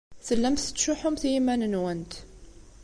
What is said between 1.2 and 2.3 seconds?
i yiman-nwent.